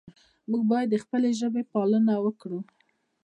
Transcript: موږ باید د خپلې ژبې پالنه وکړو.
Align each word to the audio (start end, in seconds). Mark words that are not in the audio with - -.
موږ 0.49 0.61
باید 0.71 0.87
د 0.91 0.95
خپلې 1.03 1.29
ژبې 1.39 1.63
پالنه 1.71 2.13
وکړو. 2.25 2.59